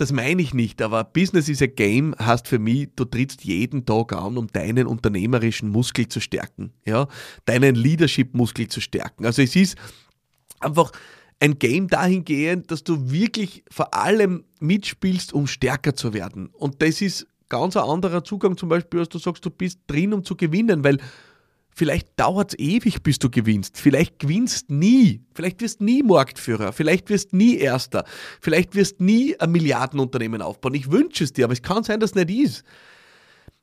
Das 0.02 0.10
meine 0.10 0.42
ich 0.42 0.52
nicht, 0.52 0.82
aber 0.82 1.04
Business 1.04 1.48
is 1.48 1.62
a 1.62 1.66
Game 1.66 2.12
heißt 2.18 2.48
für 2.48 2.58
mich, 2.58 2.88
du 2.96 3.04
trittst 3.04 3.44
jeden 3.44 3.86
Tag 3.86 4.12
an, 4.12 4.36
um 4.36 4.48
deinen 4.48 4.88
unternehmerischen 4.88 5.68
Muskel 5.68 6.08
zu 6.08 6.18
stärken, 6.18 6.72
ja, 6.84 7.06
deinen 7.44 7.76
Leadership-Muskel 7.76 8.66
zu 8.66 8.80
stärken. 8.80 9.24
Also 9.24 9.42
es 9.42 9.54
ist 9.54 9.76
einfach 10.58 10.90
ein 11.38 11.56
Game 11.56 11.86
dahingehend, 11.86 12.72
dass 12.72 12.82
du 12.82 13.12
wirklich 13.12 13.62
vor 13.70 13.94
allem 13.94 14.42
mitspielst, 14.58 15.32
um 15.32 15.46
stärker 15.46 15.94
zu 15.94 16.12
werden. 16.12 16.48
Und 16.48 16.82
das 16.82 17.00
ist 17.00 17.28
ganz 17.48 17.76
ein 17.76 17.84
anderer 17.84 18.24
Zugang 18.24 18.56
zum 18.56 18.70
Beispiel, 18.70 18.98
als 18.98 19.08
du 19.08 19.18
sagst, 19.18 19.44
du 19.44 19.50
bist 19.50 19.78
drin, 19.86 20.12
um 20.14 20.24
zu 20.24 20.34
gewinnen, 20.34 20.82
weil 20.82 20.98
Vielleicht 21.74 22.08
dauert 22.16 22.52
es 22.52 22.58
ewig, 22.58 23.02
bis 23.02 23.18
du 23.18 23.30
gewinnst. 23.30 23.78
Vielleicht 23.78 24.18
gewinnst 24.18 24.70
nie. 24.70 25.24
Vielleicht 25.34 25.60
wirst 25.62 25.80
nie 25.80 26.02
Marktführer. 26.02 26.72
Vielleicht 26.72 27.08
wirst 27.08 27.32
nie 27.32 27.56
Erster. 27.56 28.04
Vielleicht 28.40 28.74
wirst 28.74 29.00
nie 29.00 29.38
ein 29.40 29.50
Milliardenunternehmen 29.50 30.42
aufbauen. 30.42 30.74
Ich 30.74 30.90
wünsche 30.90 31.24
es 31.24 31.32
dir, 31.32 31.46
aber 31.46 31.54
es 31.54 31.62
kann 31.62 31.82
sein, 31.82 31.98
dass 32.00 32.10
es 32.10 32.16
nicht 32.16 32.30
ist. 32.30 32.64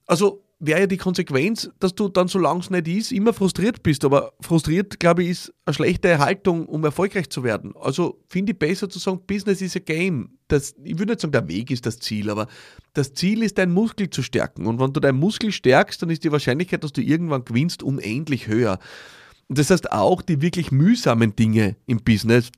Also 0.07 0.43
wäre 0.59 0.81
ja 0.81 0.87
die 0.87 0.97
Konsequenz, 0.97 1.69
dass 1.79 1.95
du 1.95 2.09
dann, 2.09 2.27
solange 2.27 2.59
es 2.59 2.69
nicht 2.69 2.87
ist, 2.87 3.11
immer 3.11 3.33
frustriert 3.33 3.81
bist. 3.81 4.03
Aber 4.03 4.33
frustriert, 4.41 4.99
glaube 4.99 5.23
ich, 5.23 5.29
ist 5.29 5.53
eine 5.65 5.73
schlechte 5.73 6.19
Haltung, 6.19 6.65
um 6.67 6.83
erfolgreich 6.83 7.29
zu 7.29 7.43
werden. 7.43 7.73
Also 7.79 8.21
finde 8.27 8.51
ich 8.51 8.59
besser 8.59 8.89
zu 8.89 8.99
sagen, 8.99 9.21
Business 9.25 9.61
is 9.61 9.75
a 9.77 9.79
game. 9.79 10.37
Das, 10.49 10.75
ich 10.83 10.99
würde 10.99 11.13
nicht 11.13 11.21
sagen, 11.21 11.31
der 11.31 11.47
Weg 11.47 11.71
ist 11.71 11.85
das 11.85 11.99
Ziel, 11.99 12.29
aber 12.29 12.47
das 12.93 13.13
Ziel 13.13 13.43
ist, 13.43 13.57
deinen 13.57 13.71
Muskel 13.71 14.09
zu 14.09 14.21
stärken. 14.21 14.67
Und 14.67 14.79
wenn 14.79 14.91
du 14.91 14.99
deinen 14.99 15.19
Muskel 15.19 15.51
stärkst, 15.51 16.01
dann 16.01 16.09
ist 16.09 16.23
die 16.23 16.31
Wahrscheinlichkeit, 16.31 16.83
dass 16.83 16.93
du 16.93 17.01
irgendwann 17.01 17.45
gewinnst, 17.45 17.81
unendlich 17.81 18.47
höher. 18.47 18.79
Und 19.47 19.57
das 19.57 19.69
heißt 19.69 19.91
auch, 19.91 20.21
die 20.21 20.41
wirklich 20.41 20.71
mühsamen 20.71 21.35
Dinge 21.35 21.77
im 21.87 22.03
Business 22.03 22.51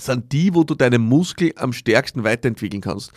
sind 0.00 0.32
die, 0.32 0.54
wo 0.54 0.64
du 0.64 0.74
deinen 0.74 1.02
Muskel 1.02 1.52
am 1.56 1.72
stärksten 1.72 2.24
weiterentwickeln 2.24 2.82
kannst. 2.82 3.12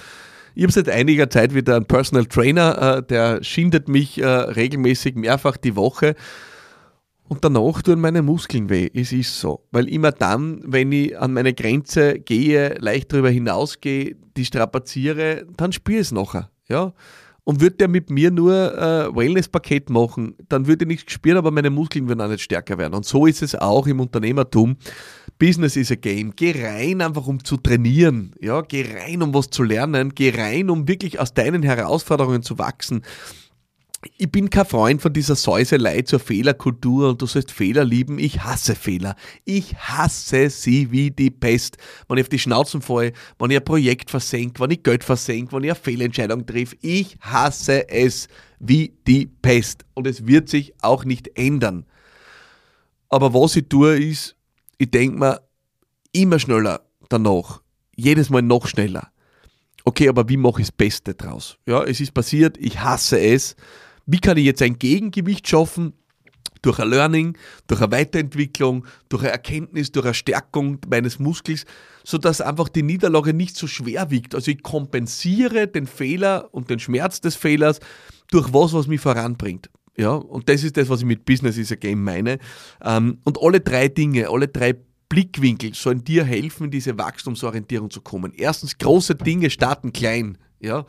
Ich 0.54 0.64
habe 0.64 0.72
seit 0.72 0.90
einiger 0.90 1.30
Zeit 1.30 1.54
wieder 1.54 1.76
einen 1.76 1.86
Personal 1.86 2.26
Trainer, 2.26 2.98
äh, 2.98 3.04
der 3.04 3.44
schindet 3.44 3.88
mich 3.88 4.22
äh, 4.22 4.26
regelmäßig 4.26 5.16
mehrfach 5.16 5.58
die 5.58 5.76
Woche. 5.76 6.16
Und 7.28 7.46
danach 7.46 7.82
tun 7.82 8.02
meine 8.02 8.22
Muskeln 8.22 8.70
weh. 8.70 8.90
Es 8.94 9.14
ist 9.14 9.40
so. 9.40 9.66
Weil 9.72 9.88
immer 9.88 10.12
dann, 10.12 10.62
wenn 10.66 10.92
ich 10.92 11.18
an 11.18 11.32
meine 11.32 11.54
Grenze 11.54 12.20
gehe, 12.20 12.76
leicht 12.80 13.14
darüber 13.14 13.30
hinausgehe, 13.30 14.18
die 14.36 14.44
strapaziere, 14.44 15.46
dann 15.56 15.72
spüre 15.72 16.00
ich 16.00 16.08
es 16.08 16.12
nachher. 16.12 16.52
Ja? 16.68 16.94
Und 17.44 17.60
würde 17.60 17.78
der 17.78 17.88
mit 17.88 18.12
mir 18.12 18.30
nur 18.30 18.78
äh, 18.78 19.16
Wellness-Paket 19.16 19.90
machen, 19.90 20.36
dann 20.48 20.68
würde 20.68 20.86
ich 20.86 20.88
nichts 20.88 21.12
spüren, 21.12 21.38
aber 21.38 21.50
meine 21.50 21.72
Muskeln 21.72 22.08
würden 22.08 22.22
auch 22.22 22.28
nicht 22.28 22.44
stärker 22.44 22.78
werden. 22.78 22.94
Und 22.94 23.06
so 23.06 23.26
ist 23.26 23.42
es 23.42 23.56
auch 23.56 23.88
im 23.88 24.00
Unternehmertum. 24.00 24.78
Business 25.40 25.76
is 25.76 25.92
a 25.92 25.96
game. 25.96 26.34
Geh 26.36 26.54
rein 26.64 27.02
einfach 27.02 27.26
um 27.26 27.44
zu 27.44 27.58
trainieren. 27.58 28.36
Ja, 28.40 28.62
geh 28.62 28.86
rein 28.96 29.24
um 29.24 29.34
was 29.34 29.50
zu 29.50 29.64
lernen. 29.64 30.14
Geh 30.14 30.30
rein 30.30 30.70
um 30.70 30.88
wirklich 30.88 31.20
aus 31.20 31.34
deinen 31.34 31.64
Herausforderungen 31.64 32.44
zu 32.44 32.60
wachsen. 32.60 33.02
Ich 34.18 34.32
bin 34.32 34.50
kein 34.50 34.66
Freund 34.66 35.02
von 35.02 35.14
dieser 35.14 35.36
Säuselei 35.36 36.02
zur 36.02 36.20
Fehlerkultur 36.20 37.10
und 37.10 37.22
du 37.22 37.28
sollst 37.28 37.52
Fehler 37.52 37.86
lieben. 37.86 38.18
Ich 38.18 38.44
hasse 38.44 38.76
Fehler. 38.76 39.16
Ich 39.46 39.76
hasse 39.76 40.50
sie 40.50 40.92
wie 40.92 41.12
die 41.12 41.30
Pest. 41.30 41.78
Wenn 42.08 42.18
ich 42.18 42.24
auf 42.24 42.30
die 42.30 42.40
Schnauzen 42.40 42.82
falle, 42.82 43.14
wenn 43.38 43.52
ich 43.52 43.58
ein 43.58 43.64
Projekt 43.64 44.10
versenke, 44.10 44.60
wenn 44.60 44.72
ich 44.72 44.82
Geld 44.82 45.04
versenke, 45.04 45.52
wenn 45.52 45.64
ich 45.64 45.72
eine 45.72 45.80
Fehlentscheidung 45.80 46.48
treffe. 46.48 46.76
Ich 46.82 47.16
hasse 47.22 47.88
es 47.90 48.28
wie 48.60 48.96
die 49.06 49.28
Pest. 49.28 49.86
Und 49.94 50.08
es 50.08 50.26
wird 50.26 50.50
sich 50.50 50.74
auch 50.82 51.06
nicht 51.06 51.38
ändern. 51.38 51.86
Aber 53.10 53.36
was 53.36 53.56
ich 53.56 53.70
tue, 53.70 54.00
ist, 54.00 54.36
ich 54.80 54.90
denke 54.90 55.20
mir 55.20 55.42
immer 56.12 56.40
schneller 56.40 56.82
danach. 57.10 57.62
Jedes 57.96 58.32
Mal 58.32 58.42
noch 58.42 58.66
schneller. 58.66 59.12
Okay, 59.84 60.10
aber 60.10 60.28
wie 60.28 60.38
mache 60.38 60.62
ich 60.62 60.68
das 60.68 60.72
Beste 60.72 61.14
draus? 61.14 61.58
Ja, 61.68 61.84
es 61.84 62.00
ist 62.00 62.14
passiert, 62.14 62.58
ich 62.58 62.80
hasse 62.80 63.20
es. 63.20 63.56
Wie 64.12 64.20
kann 64.20 64.36
ich 64.36 64.44
jetzt 64.44 64.62
ein 64.62 64.78
Gegengewicht 64.78 65.48
schaffen? 65.48 65.94
Durch 66.62 66.80
ein 66.80 66.90
Learning, 66.90 67.38
durch 67.68 67.82
eine 67.82 67.92
Weiterentwicklung, 67.94 68.86
durch 69.08 69.24
eine 69.24 69.32
Erkenntnis, 69.32 69.92
durch 69.92 70.06
eine 70.06 70.14
Stärkung 70.14 70.80
meines 70.90 71.18
Muskels, 71.18 71.66
sodass 72.04 72.42
einfach 72.42 72.68
die 72.68 72.84
Niederlage 72.84 73.34
nicht 73.34 73.56
so 73.56 73.68
schwer 73.68 74.12
wiegt. 74.12 74.36
Also 74.36 74.52
ich 74.52 74.62
kompensiere 74.62 75.68
den 75.68 75.88
Fehler 75.88 76.54
und 76.54 76.70
den 76.70 76.80
Schmerz 76.80 77.22
des 77.22 77.36
Fehlers 77.36 77.80
durch 78.32 78.54
was, 78.54 78.74
was 78.74 78.88
mich 78.88 79.00
voranbringt. 79.00 79.70
Ja, 79.98 80.12
und 80.12 80.50
das 80.50 80.64
ist 80.64 80.76
das, 80.76 80.90
was 80.90 81.00
ich 81.00 81.06
mit 81.06 81.24
Business 81.24 81.58
is 81.58 81.72
a 81.72 81.76
Game 81.76 82.04
meine. 82.04 82.38
Ähm, 82.84 83.20
und 83.24 83.40
alle 83.42 83.62
drei 83.62 83.88
Dinge, 83.88 84.30
alle 84.30 84.50
drei 84.50 84.76
Blickwinkel 85.08 85.74
sollen 85.74 86.04
dir 86.04 86.26
helfen, 86.26 86.66
in 86.66 86.72
diese 86.72 86.98
Wachstumsorientierung 86.98 87.90
zu 87.90 88.02
kommen. 88.02 88.34
Erstens, 88.36 88.78
große 88.78 89.16
Dinge 89.16 89.50
starten 89.50 89.94
klein. 89.94 90.38
Ja, 90.60 90.86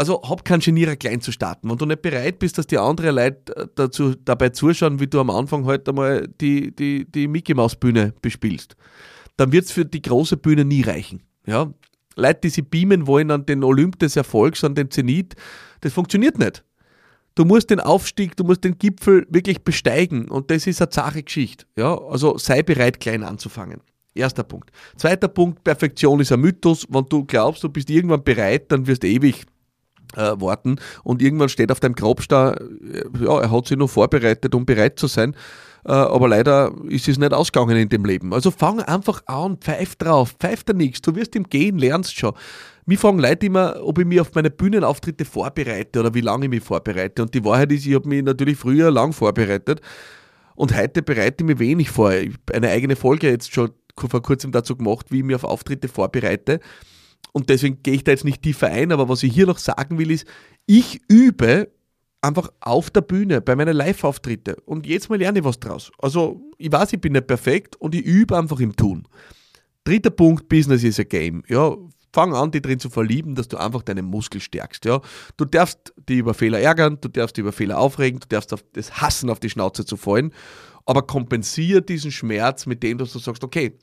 also 0.00 0.22
hab 0.22 0.46
keinen 0.46 0.60
Genierer, 0.60 0.96
klein 0.96 1.20
zu 1.20 1.30
starten. 1.30 1.68
Wenn 1.68 1.76
du 1.76 1.84
nicht 1.84 2.00
bereit 2.00 2.38
bist, 2.38 2.56
dass 2.56 2.66
die 2.66 2.78
anderen 2.78 3.16
Leute 3.16 3.54
äh, 3.54 3.66
dazu, 3.74 4.14
dabei 4.14 4.48
zuschauen, 4.48 4.98
wie 4.98 5.06
du 5.06 5.20
am 5.20 5.28
Anfang 5.28 5.66
heute 5.66 5.72
halt 5.72 5.88
einmal 5.90 6.28
die, 6.40 6.74
die, 6.74 7.04
die 7.04 7.28
Mickey 7.28 7.52
Maus 7.52 7.76
Bühne 7.76 8.14
bespielst, 8.22 8.76
dann 9.36 9.52
wird 9.52 9.66
es 9.66 9.72
für 9.72 9.84
die 9.84 10.00
große 10.00 10.38
Bühne 10.38 10.64
nie 10.64 10.80
reichen. 10.80 11.22
Ja? 11.46 11.70
Leute, 12.16 12.40
die 12.44 12.48
sie 12.48 12.62
beamen 12.62 13.06
wollen 13.06 13.30
an 13.30 13.44
den 13.44 13.62
Olymp 13.62 13.98
des 13.98 14.16
Erfolgs, 14.16 14.64
an 14.64 14.74
den 14.74 14.90
Zenit, 14.90 15.34
das 15.82 15.92
funktioniert 15.92 16.38
nicht. 16.38 16.64
Du 17.34 17.44
musst 17.44 17.68
den 17.68 17.80
Aufstieg, 17.80 18.34
du 18.36 18.44
musst 18.44 18.64
den 18.64 18.78
Gipfel 18.78 19.26
wirklich 19.28 19.62
besteigen 19.64 20.28
und 20.28 20.50
das 20.50 20.66
ist 20.66 20.80
eine 20.80 20.88
zahre 20.88 21.22
Geschichte. 21.22 21.66
Ja? 21.76 21.94
Also 21.94 22.38
sei 22.38 22.62
bereit, 22.62 23.00
klein 23.00 23.22
anzufangen. 23.22 23.82
Erster 24.14 24.44
Punkt. 24.44 24.70
Zweiter 24.96 25.28
Punkt, 25.28 25.62
Perfektion 25.62 26.20
ist 26.20 26.32
ein 26.32 26.40
Mythos. 26.40 26.86
Wenn 26.88 27.04
du 27.10 27.22
glaubst, 27.26 27.62
du 27.62 27.68
bist 27.68 27.90
irgendwann 27.90 28.24
bereit, 28.24 28.72
dann 28.72 28.86
wirst 28.86 29.02
du 29.02 29.06
ewig 29.06 29.44
äh, 30.16 30.32
warten 30.40 30.76
und 31.04 31.22
irgendwann 31.22 31.48
steht 31.48 31.70
auf 31.70 31.80
deinem 31.80 31.94
Grabstein, 31.94 32.54
äh, 32.92 33.24
ja, 33.24 33.40
er 33.40 33.50
hat 33.50 33.66
sich 33.66 33.76
nur 33.76 33.88
vorbereitet, 33.88 34.54
um 34.54 34.66
bereit 34.66 34.98
zu 34.98 35.06
sein, 35.06 35.34
äh, 35.84 35.92
aber 35.92 36.28
leider 36.28 36.72
ist 36.88 37.08
es 37.08 37.18
nicht 37.18 37.32
ausgegangen 37.32 37.76
in 37.76 37.88
dem 37.88 38.04
Leben. 38.04 38.32
Also 38.34 38.50
fang 38.50 38.80
einfach 38.80 39.22
an, 39.26 39.56
pfeif 39.58 39.96
drauf, 39.96 40.34
pfeif 40.38 40.64
da 40.64 40.72
nichts, 40.72 41.00
du 41.02 41.14
wirst 41.14 41.36
im 41.36 41.44
Gehen, 41.44 41.78
lernst 41.78 42.16
schon. 42.18 42.34
Mich 42.86 42.98
fragen 42.98 43.18
Leute 43.18 43.46
immer, 43.46 43.76
ob 43.82 43.98
ich 43.98 44.06
mich 44.06 44.20
auf 44.20 44.34
meine 44.34 44.50
Bühnenauftritte 44.50 45.24
vorbereite 45.24 46.00
oder 46.00 46.14
wie 46.14 46.22
lange 46.22 46.46
ich 46.46 46.50
mich 46.50 46.64
vorbereite. 46.64 47.22
Und 47.22 47.34
die 47.34 47.44
Wahrheit 47.44 47.70
ist, 47.70 47.86
ich 47.86 47.94
habe 47.94 48.08
mich 48.08 48.22
natürlich 48.22 48.58
früher 48.58 48.90
lang 48.90 49.12
vorbereitet 49.12 49.80
und 50.56 50.76
heute 50.76 51.02
bereite 51.02 51.44
ich 51.44 51.46
mich 51.46 51.58
wenig 51.58 51.90
vor. 51.90 52.12
Ich 52.12 52.32
habe 52.32 52.54
eine 52.54 52.68
eigene 52.70 52.96
Folge 52.96 53.30
jetzt 53.30 53.52
schon 53.52 53.70
vor 53.96 54.22
kurzem 54.22 54.50
dazu 54.52 54.76
gemacht, 54.76 55.06
wie 55.10 55.18
ich 55.18 55.24
mich 55.24 55.36
auf 55.36 55.44
Auftritte 55.44 55.88
vorbereite. 55.88 56.60
Und 57.32 57.48
deswegen 57.48 57.82
gehe 57.82 57.94
ich 57.94 58.04
da 58.04 58.12
jetzt 58.12 58.24
nicht 58.24 58.42
tiefer 58.42 58.68
ein, 58.68 58.92
aber 58.92 59.08
was 59.08 59.22
ich 59.22 59.32
hier 59.32 59.46
noch 59.46 59.58
sagen 59.58 59.98
will, 59.98 60.10
ist, 60.10 60.26
ich 60.66 61.00
übe 61.08 61.70
einfach 62.22 62.50
auf 62.60 62.90
der 62.90 63.00
Bühne 63.00 63.40
bei 63.40 63.56
meinen 63.56 63.76
Live-Auftritte 63.76 64.56
und 64.66 64.86
jetzt 64.86 65.08
mal 65.08 65.18
lerne 65.18 65.38
ich 65.38 65.44
was 65.44 65.58
draus. 65.58 65.90
Also 65.98 66.40
ich 66.58 66.70
weiß, 66.70 66.92
ich 66.92 67.00
bin 67.00 67.12
nicht 67.12 67.26
perfekt 67.26 67.76
und 67.76 67.94
ich 67.94 68.04
übe 68.04 68.36
einfach 68.36 68.60
im 68.60 68.76
Tun. 68.76 69.06
Dritter 69.84 70.10
Punkt, 70.10 70.48
Business 70.48 70.84
is 70.84 71.00
a 71.00 71.04
Game. 71.04 71.42
Ja, 71.48 71.76
fang 72.12 72.34
an, 72.34 72.50
dich 72.50 72.62
drin 72.62 72.78
zu 72.78 72.90
verlieben, 72.90 73.34
dass 73.34 73.48
du 73.48 73.56
einfach 73.56 73.82
deinen 73.82 74.04
Muskel 74.04 74.40
stärkst. 74.40 74.84
Ja? 74.84 75.00
Du 75.36 75.44
darfst 75.44 75.94
dich 76.08 76.18
über 76.18 76.34
Fehler 76.34 76.60
ärgern, 76.60 76.98
du 77.00 77.08
darfst 77.08 77.36
dich 77.36 77.42
über 77.42 77.52
Fehler 77.52 77.78
aufregen, 77.78 78.20
du 78.20 78.28
darfst 78.28 78.52
auf 78.52 78.64
das 78.72 79.00
Hassen 79.00 79.30
auf 79.30 79.40
die 79.40 79.50
Schnauze 79.50 79.84
zu 79.84 79.96
fallen, 79.96 80.32
aber 80.84 81.02
kompensiere 81.02 81.82
diesen 81.82 82.10
Schmerz 82.10 82.66
mit 82.66 82.82
dem, 82.82 82.98
dass 82.98 83.12
du 83.12 83.18
sagst, 83.18 83.44
okay, 83.44 83.78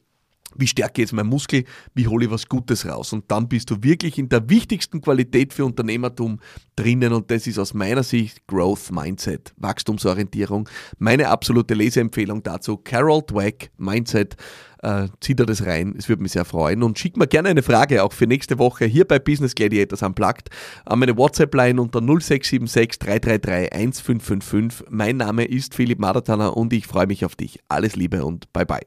wie 0.55 0.67
stärke 0.67 1.01
jetzt 1.01 1.13
mein 1.13 1.27
Muskel, 1.27 1.63
wie 1.93 2.07
hole 2.07 2.25
ich 2.25 2.31
was 2.31 2.47
Gutes 2.47 2.85
raus. 2.85 3.13
Und 3.13 3.25
dann 3.29 3.47
bist 3.47 3.69
du 3.69 3.77
wirklich 3.81 4.17
in 4.17 4.29
der 4.29 4.49
wichtigsten 4.49 5.01
Qualität 5.01 5.53
für 5.53 5.65
Unternehmertum 5.65 6.39
drinnen 6.75 7.13
und 7.13 7.29
das 7.31 7.47
ist 7.47 7.59
aus 7.59 7.73
meiner 7.73 8.03
Sicht 8.03 8.45
Growth 8.47 8.91
Mindset, 8.91 9.53
Wachstumsorientierung. 9.57 10.69
Meine 10.99 11.29
absolute 11.29 11.73
Leseempfehlung 11.73 12.43
dazu, 12.43 12.77
Carol 12.77 13.21
Dweck, 13.23 13.71
Mindset, 13.77 14.35
äh, 14.83 15.07
zieh 15.19 15.35
dir 15.35 15.45
das 15.45 15.65
rein, 15.65 15.95
es 15.97 16.07
würde 16.07 16.21
mich 16.21 16.33
sehr 16.33 16.45
freuen 16.45 16.83
und 16.83 16.99
schick 16.99 17.17
mir 17.17 17.27
gerne 17.27 17.49
eine 17.49 17.63
Frage 17.63 18.03
auch 18.03 18.13
für 18.13 18.27
nächste 18.27 18.59
Woche 18.59 18.85
hier 18.85 19.05
bei 19.05 19.17
Business 19.17 19.55
Gladiators 19.55 20.03
Unplugged 20.03 20.49
an 20.85 20.99
meine 20.99 21.17
WhatsApp-Line 21.17 21.81
unter 21.81 21.99
0676 21.99 22.99
333 22.99 23.73
1555. 23.73 24.87
Mein 24.89 25.17
Name 25.17 25.45
ist 25.45 25.73
Philipp 25.73 25.99
Madatana 25.99 26.49
und 26.49 26.73
ich 26.73 26.85
freue 26.85 27.07
mich 27.07 27.25
auf 27.25 27.35
dich. 27.35 27.59
Alles 27.67 27.95
Liebe 27.95 28.23
und 28.23 28.53
bye 28.53 28.65
bye. 28.65 28.85